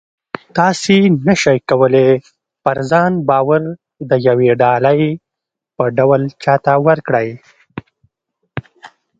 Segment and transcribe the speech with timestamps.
[0.57, 0.95] تاسې
[1.25, 2.09] نه شئ کولی
[2.63, 3.61] پر ځان باور
[4.09, 5.03] د یوې ډالۍ
[5.75, 7.29] په ډول چاته ورکړئ